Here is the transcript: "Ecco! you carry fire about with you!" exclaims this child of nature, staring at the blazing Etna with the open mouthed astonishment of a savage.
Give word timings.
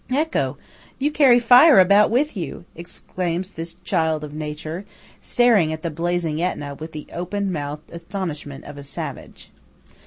"Ecco! 0.09 0.57
you 0.97 1.11
carry 1.11 1.39
fire 1.39 1.77
about 1.79 2.09
with 2.09 2.35
you!" 2.35 2.65
exclaims 2.75 3.51
this 3.53 3.75
child 3.83 4.23
of 4.23 4.33
nature, 4.33 4.83
staring 5.21 5.71
at 5.71 5.83
the 5.83 5.91
blazing 5.91 6.41
Etna 6.41 6.73
with 6.73 6.91
the 6.91 7.05
open 7.13 7.51
mouthed 7.51 7.91
astonishment 7.91 8.65
of 8.65 8.79
a 8.79 8.83
savage. 8.83 9.51